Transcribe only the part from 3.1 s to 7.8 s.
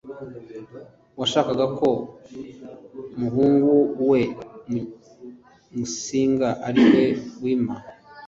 muhungu we musinga ari we wima